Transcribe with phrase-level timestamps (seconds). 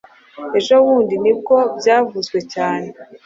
[0.57, 2.87] ejobundi nibwo byavuzwe cyane